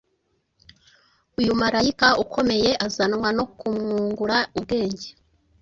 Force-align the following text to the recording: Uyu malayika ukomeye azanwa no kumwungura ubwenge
Uyu 1.39 1.51
malayika 1.61 2.07
ukomeye 2.23 2.69
azanwa 2.85 3.29
no 3.37 3.45
kumwungura 3.57 4.37
ubwenge 4.57 5.07